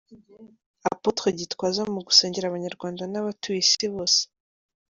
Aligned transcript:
Apotre 0.89 1.27
Gitwaza 1.37 1.81
mu 1.93 1.99
gusengera 2.07 2.45
abanyarwanda 2.47 3.03
n'abatuye 3.07 3.59
isi 3.63 3.87
bose. 3.93 4.21